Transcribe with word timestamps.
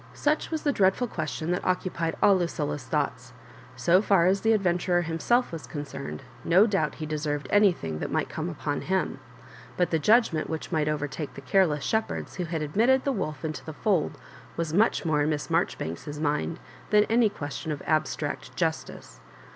Such 0.15 0.49
was 0.49 0.63
the 0.63 0.71
dreadful 0.71 1.05
question 1.05 1.51
that 1.51 1.63
occupied 1.63 2.15
all 2.23 2.35
Lucilla's 2.35 2.85
thoughts. 2.85 3.33
So 3.75 4.01
far 4.01 4.25
as 4.25 4.41
the 4.41 4.51
adventurer 4.51 5.03
himself 5.03 5.51
was 5.51 5.67
concerned, 5.67 6.23
no 6.43 6.65
doubt 6.65 6.95
he 6.95 7.05
deserved 7.05 7.45
anything 7.51 7.99
that 7.99 8.09
might 8.11 8.29
oome 8.29 8.49
upon 8.49 8.81
him; 8.81 9.19
but 9.77 9.91
the 9.91 9.99
judgment 9.99 10.49
which 10.49 10.71
might 10.71 10.87
overtake 10.87 11.35
the 11.35 11.41
careless 11.41 11.83
shepherds 11.83 12.37
who 12.37 12.45
had 12.45 12.63
admitted 12.63 13.03
the 13.03 13.11
wolf 13.11 13.45
into 13.45 13.63
the 13.63 13.73
fold 13.73 14.17
was 14.57 14.73
much 14.73 15.05
more 15.05 15.21
in 15.21 15.29
Miss 15.29 15.49
Maijoribanks's 15.49 16.19
mind 16.19 16.59
than 16.89 17.03
any 17.03 17.29
question 17.29 17.71
of 17.71 17.83
abstract 17.85 18.55
justice. 18.55 19.19